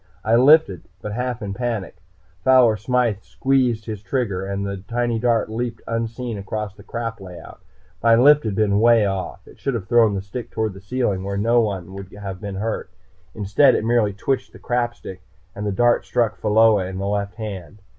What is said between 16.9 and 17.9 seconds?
the left hand.